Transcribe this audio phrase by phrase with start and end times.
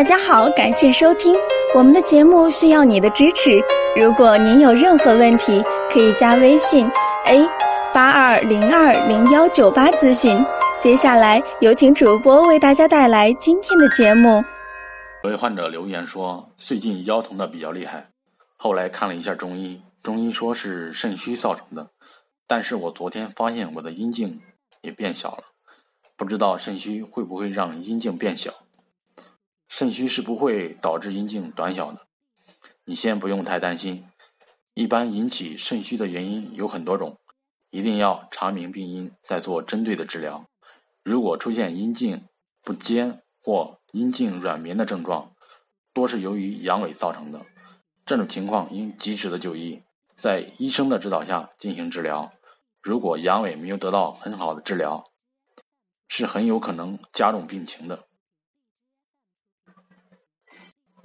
[0.00, 1.36] 大家好，感谢收听
[1.74, 3.62] 我们的节目，需要你的支持。
[4.00, 6.90] 如果您有任何问题，可以加微信
[7.26, 7.46] a
[7.92, 10.42] 八二零二零幺九八咨询。
[10.80, 14.42] 接下来有请主播为大家带来今天的节目。
[15.22, 18.08] 有位患者留言说，最近腰疼的比较厉害，
[18.56, 21.90] 后来看了一下中医，中医说是肾虚造成的，
[22.46, 24.40] 但是我昨天发现我的阴茎
[24.80, 25.44] 也变小了，
[26.16, 28.50] 不知道肾虚会不会让阴茎变小？
[29.70, 32.08] 肾虚是不会导致阴茎短小的，
[32.84, 34.04] 你先不用太担心。
[34.74, 37.18] 一般引起肾虚的原因有很多种，
[37.70, 40.44] 一定要查明病因，再做针对的治疗。
[41.04, 42.26] 如果出现阴茎
[42.62, 45.36] 不坚或阴茎软绵的症状，
[45.92, 47.46] 多是由于阳痿造成的。
[48.04, 49.84] 这种情况应及时的就医，
[50.16, 52.32] 在医生的指导下进行治疗。
[52.82, 55.04] 如果阳痿没有得到很好的治疗，
[56.08, 58.08] 是很有可能加重病情的。